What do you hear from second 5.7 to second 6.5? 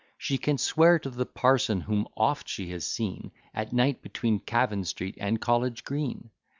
Green.